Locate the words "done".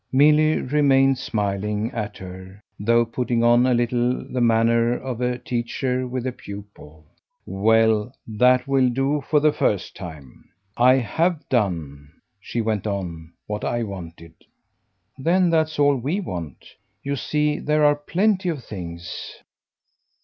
11.49-12.09